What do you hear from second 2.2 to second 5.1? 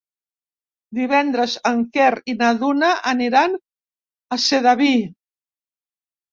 i na Duna aniran a Sedaví.